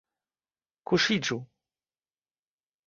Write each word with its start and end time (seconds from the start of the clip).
Kuŝiĝu! 0.91 1.39